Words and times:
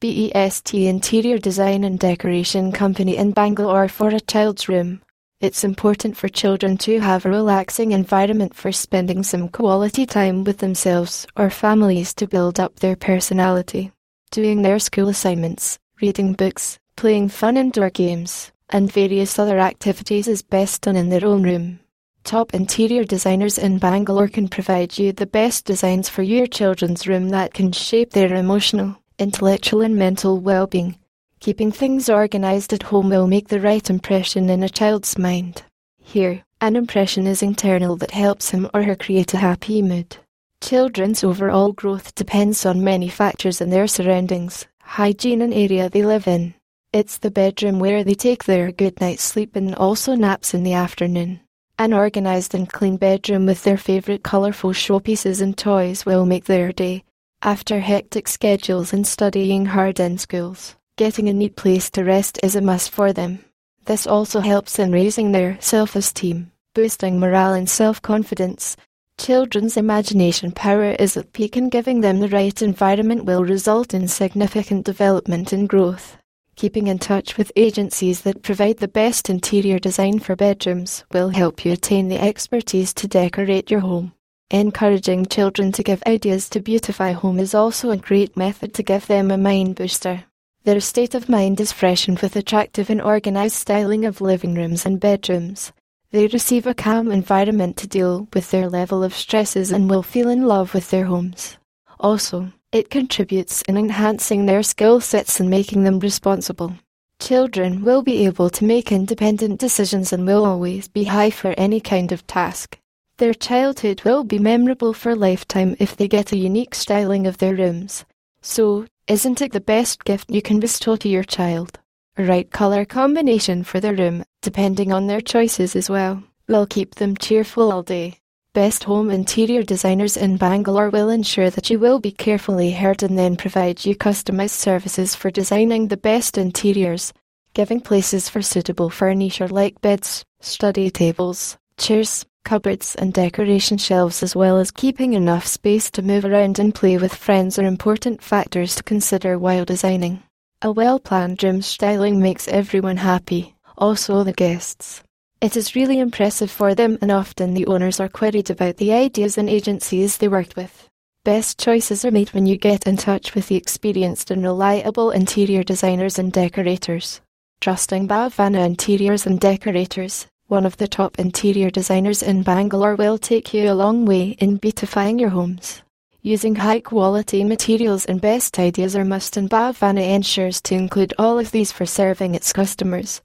BEST 0.00 0.72
interior 0.72 1.36
design 1.36 1.84
and 1.84 1.98
decoration 1.98 2.72
company 2.72 3.18
in 3.18 3.32
Bangalore 3.32 3.86
for 3.86 4.08
a 4.08 4.18
child's 4.18 4.66
room. 4.66 5.02
It's 5.40 5.62
important 5.62 6.16
for 6.16 6.26
children 6.26 6.78
to 6.78 7.00
have 7.00 7.26
a 7.26 7.30
relaxing 7.30 7.92
environment 7.92 8.54
for 8.54 8.72
spending 8.72 9.22
some 9.22 9.50
quality 9.50 10.06
time 10.06 10.42
with 10.42 10.56
themselves 10.56 11.26
or 11.36 11.50
families 11.50 12.14
to 12.14 12.26
build 12.26 12.58
up 12.58 12.76
their 12.76 12.96
personality. 12.96 13.92
Doing 14.30 14.62
their 14.62 14.78
school 14.78 15.10
assignments, 15.10 15.78
reading 16.00 16.32
books, 16.32 16.78
playing 16.96 17.28
fun 17.28 17.58
indoor 17.58 17.90
games, 17.90 18.52
and 18.70 18.90
various 18.90 19.38
other 19.38 19.58
activities 19.58 20.28
is 20.28 20.40
best 20.40 20.80
done 20.80 20.96
in 20.96 21.10
their 21.10 21.26
own 21.26 21.42
room. 21.42 21.78
Top 22.24 22.54
interior 22.54 23.04
designers 23.04 23.58
in 23.58 23.76
Bangalore 23.76 24.28
can 24.28 24.48
provide 24.48 24.96
you 24.96 25.12
the 25.12 25.26
best 25.26 25.66
designs 25.66 26.08
for 26.08 26.22
your 26.22 26.46
children's 26.46 27.06
room 27.06 27.28
that 27.30 27.52
can 27.52 27.70
shape 27.72 28.12
their 28.12 28.34
emotional, 28.34 28.99
intellectual, 29.20 29.82
and 29.82 29.96
mental 29.96 30.38
well 30.40 30.66
being 30.66 30.96
Keeping 31.40 31.72
things 31.72 32.10
organized 32.10 32.74
at 32.74 32.82
home 32.82 33.08
will 33.08 33.26
make 33.26 33.48
the 33.48 33.60
right 33.60 33.88
impression 33.88 34.50
in 34.50 34.62
a 34.62 34.68
child's 34.68 35.16
mind. 35.16 35.62
Here, 35.98 36.44
an 36.60 36.76
impression 36.76 37.26
is 37.26 37.42
internal 37.42 37.96
that 37.96 38.10
helps 38.10 38.50
him 38.50 38.68
or 38.74 38.82
her 38.82 38.94
create 38.94 39.32
a 39.32 39.38
happy 39.38 39.80
mood. 39.80 40.18
Children's 40.60 41.24
overall 41.24 41.72
growth 41.72 42.14
depends 42.14 42.66
on 42.66 42.84
many 42.84 43.08
factors 43.08 43.62
in 43.62 43.70
their 43.70 43.86
surroundings, 43.86 44.66
hygiene 44.82 45.40
and 45.40 45.54
area 45.54 45.88
they 45.88 46.04
live 46.04 46.28
in. 46.28 46.52
It's 46.92 47.16
the 47.16 47.30
bedroom 47.30 47.78
where 47.78 48.04
they 48.04 48.14
take 48.14 48.44
their 48.44 48.70
good 48.70 49.00
night's 49.00 49.22
sleep 49.22 49.56
and 49.56 49.74
also 49.74 50.14
naps 50.14 50.52
in 50.52 50.62
the 50.62 50.74
afternoon. 50.74 51.40
An 51.78 51.94
organized 51.94 52.54
and 52.54 52.70
clean 52.70 52.98
bedroom 52.98 53.46
with 53.46 53.64
their 53.64 53.78
favorite 53.78 54.22
colorful 54.22 54.72
showpieces 54.72 55.40
and 55.40 55.56
toys 55.56 56.04
will 56.04 56.26
make 56.26 56.44
their 56.44 56.70
day, 56.70 57.04
after 57.42 57.80
hectic 57.80 58.28
schedules 58.28 58.92
and 58.92 59.06
studying 59.06 59.66
hard 59.66 59.98
in 60.00 60.18
schools 60.18 60.76
getting 61.00 61.30
a 61.30 61.32
neat 61.32 61.56
place 61.56 61.88
to 61.88 62.04
rest 62.04 62.38
is 62.42 62.54
a 62.54 62.60
must 62.60 62.90
for 62.90 63.10
them. 63.10 63.42
This 63.86 64.06
also 64.06 64.40
helps 64.40 64.78
in 64.78 64.92
raising 64.92 65.32
their 65.32 65.56
self 65.58 65.96
esteem, 65.96 66.52
boosting 66.74 67.18
morale 67.18 67.54
and 67.54 67.70
self 67.70 68.02
confidence. 68.02 68.76
Children's 69.16 69.78
imagination 69.78 70.52
power 70.52 70.90
is 70.90 71.16
at 71.16 71.32
peak, 71.32 71.56
and 71.56 71.70
giving 71.70 72.02
them 72.02 72.20
the 72.20 72.28
right 72.28 72.60
environment 72.60 73.24
will 73.24 73.44
result 73.46 73.94
in 73.94 74.08
significant 74.08 74.84
development 74.84 75.54
and 75.54 75.70
growth. 75.70 76.18
Keeping 76.54 76.86
in 76.86 76.98
touch 76.98 77.38
with 77.38 77.50
agencies 77.56 78.20
that 78.20 78.42
provide 78.42 78.76
the 78.76 78.96
best 79.02 79.30
interior 79.30 79.78
design 79.78 80.18
for 80.18 80.36
bedrooms 80.36 81.04
will 81.12 81.30
help 81.30 81.64
you 81.64 81.72
attain 81.72 82.08
the 82.08 82.20
expertise 82.20 82.92
to 82.92 83.08
decorate 83.08 83.70
your 83.70 83.80
home. 83.80 84.12
Encouraging 84.52 85.26
children 85.26 85.70
to 85.70 85.84
give 85.84 86.02
ideas 86.08 86.48
to 86.48 86.58
beautify 86.58 87.12
home 87.12 87.38
is 87.38 87.54
also 87.54 87.90
a 87.90 87.96
great 87.96 88.36
method 88.36 88.74
to 88.74 88.82
give 88.82 89.06
them 89.06 89.30
a 89.30 89.38
mind 89.38 89.76
booster. 89.76 90.24
Their 90.64 90.80
state 90.80 91.14
of 91.14 91.28
mind 91.28 91.60
is 91.60 91.70
freshened 91.70 92.18
with 92.18 92.34
attractive 92.34 92.90
and 92.90 93.00
organized 93.00 93.54
styling 93.54 94.04
of 94.04 94.20
living 94.20 94.54
rooms 94.54 94.84
and 94.84 94.98
bedrooms. 94.98 95.72
They 96.10 96.26
receive 96.26 96.66
a 96.66 96.74
calm 96.74 97.12
environment 97.12 97.76
to 97.76 97.86
deal 97.86 98.26
with 98.34 98.50
their 98.50 98.68
level 98.68 99.04
of 99.04 99.14
stresses 99.14 99.70
and 99.70 99.88
will 99.88 100.02
feel 100.02 100.28
in 100.28 100.42
love 100.42 100.74
with 100.74 100.90
their 100.90 101.04
homes. 101.04 101.56
Also, 102.00 102.50
it 102.72 102.90
contributes 102.90 103.62
in 103.68 103.76
enhancing 103.76 104.46
their 104.46 104.64
skill 104.64 105.00
sets 105.00 105.38
and 105.38 105.48
making 105.48 105.84
them 105.84 106.00
responsible. 106.00 106.74
Children 107.20 107.84
will 107.84 108.02
be 108.02 108.24
able 108.26 108.50
to 108.50 108.64
make 108.64 108.90
independent 108.90 109.60
decisions 109.60 110.12
and 110.12 110.26
will 110.26 110.44
always 110.44 110.88
be 110.88 111.04
high 111.04 111.30
for 111.30 111.54
any 111.56 111.78
kind 111.78 112.10
of 112.10 112.26
task. 112.26 112.78
Their 113.20 113.34
childhood 113.34 114.00
will 114.02 114.24
be 114.24 114.38
memorable 114.38 114.94
for 114.94 115.14
lifetime 115.14 115.76
if 115.78 115.94
they 115.94 116.08
get 116.08 116.32
a 116.32 116.38
unique 116.38 116.74
styling 116.74 117.26
of 117.26 117.36
their 117.36 117.54
rooms. 117.54 118.06
So, 118.40 118.86
isn't 119.06 119.42
it 119.42 119.52
the 119.52 119.60
best 119.60 120.04
gift 120.04 120.30
you 120.30 120.40
can 120.40 120.58
bestow 120.58 120.96
to 120.96 121.06
your 121.06 121.24
child? 121.24 121.78
A 122.16 122.24
right 122.24 122.50
colour 122.50 122.86
combination 122.86 123.62
for 123.62 123.78
their 123.78 123.94
room, 123.94 124.24
depending 124.40 124.90
on 124.90 125.06
their 125.06 125.20
choices 125.20 125.76
as 125.76 125.90
well, 125.90 126.22
will 126.48 126.64
keep 126.64 126.94
them 126.94 127.14
cheerful 127.14 127.70
all 127.70 127.82
day. 127.82 128.16
Best 128.54 128.84
home 128.84 129.10
interior 129.10 129.62
designers 129.64 130.16
in 130.16 130.38
Bangalore 130.38 130.88
will 130.88 131.10
ensure 131.10 131.50
that 131.50 131.68
you 131.68 131.78
will 131.78 132.00
be 132.00 132.12
carefully 132.12 132.70
heard 132.70 133.02
and 133.02 133.18
then 133.18 133.36
provide 133.36 133.84
you 133.84 133.94
customized 133.94 134.56
services 134.56 135.14
for 135.14 135.30
designing 135.30 135.88
the 135.88 135.98
best 135.98 136.38
interiors, 136.38 137.12
giving 137.52 137.82
places 137.82 138.30
for 138.30 138.40
suitable 138.40 138.88
furniture 138.88 139.48
like 139.48 139.78
beds, 139.82 140.24
study 140.40 140.90
tables, 140.90 141.58
chairs, 141.76 142.24
cupboards 142.44 142.94
and 142.94 143.12
decoration 143.12 143.78
shelves 143.78 144.22
as 144.22 144.34
well 144.34 144.58
as 144.58 144.70
keeping 144.70 145.12
enough 145.12 145.46
space 145.46 145.90
to 145.90 146.02
move 146.02 146.24
around 146.24 146.58
and 146.58 146.74
play 146.74 146.98
with 146.98 147.14
friends 147.14 147.58
are 147.58 147.66
important 147.66 148.22
factors 148.22 148.74
to 148.74 148.82
consider 148.82 149.38
while 149.38 149.64
designing. 149.64 150.22
A 150.62 150.72
well-planned 150.72 151.42
room 151.42 151.62
styling 151.62 152.20
makes 152.20 152.48
everyone 152.48 152.98
happy, 152.98 153.54
also 153.78 154.24
the 154.24 154.32
guests. 154.32 155.02
It 155.40 155.56
is 155.56 155.74
really 155.74 155.98
impressive 155.98 156.50
for 156.50 156.74
them 156.74 156.98
and 157.00 157.10
often 157.10 157.54
the 157.54 157.66
owners 157.66 157.98
are 157.98 158.08
queried 158.08 158.50
about 158.50 158.76
the 158.76 158.92
ideas 158.92 159.38
and 159.38 159.48
agencies 159.48 160.18
they 160.18 160.28
worked 160.28 160.56
with. 160.56 160.86
Best 161.24 161.58
choices 161.58 162.04
are 162.04 162.10
made 162.10 162.30
when 162.30 162.46
you 162.46 162.56
get 162.56 162.86
in 162.86 162.96
touch 162.96 163.34
with 163.34 163.48
the 163.48 163.56
experienced 163.56 164.30
and 164.30 164.42
reliable 164.42 165.10
interior 165.10 165.62
designers 165.62 166.18
and 166.18 166.32
decorators. 166.32 167.20
Trusting 167.60 168.08
Bhavana 168.08 168.64
Interiors 168.64 169.26
and 169.26 169.38
Decorators, 169.38 170.26
one 170.50 170.66
of 170.66 170.76
the 170.78 170.88
top 170.88 171.16
interior 171.16 171.70
designers 171.70 172.24
in 172.24 172.42
Bangalore 172.42 172.96
will 172.96 173.18
take 173.18 173.54
you 173.54 173.70
a 173.70 173.72
long 173.72 174.04
way 174.04 174.30
in 174.40 174.56
beautifying 174.56 175.16
your 175.16 175.28
homes. 175.28 175.80
Using 176.22 176.56
high 176.56 176.80
quality 176.80 177.44
materials 177.44 178.04
and 178.04 178.20
best 178.20 178.58
ideas 178.58 178.96
are 178.96 179.04
must 179.04 179.36
and 179.36 179.48
Bhavana 179.48 180.02
ensures 180.12 180.60
to 180.62 180.74
include 180.74 181.14
all 181.18 181.38
of 181.38 181.52
these 181.52 181.70
for 181.70 181.86
serving 181.86 182.34
its 182.34 182.52
customers. 182.52 183.22